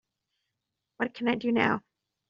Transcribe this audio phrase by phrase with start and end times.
[0.97, 1.83] what can I do now?